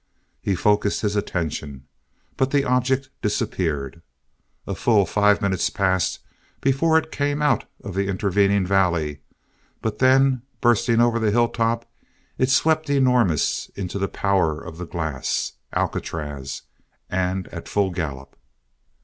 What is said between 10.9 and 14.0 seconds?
over the hilltop, it swept enormous into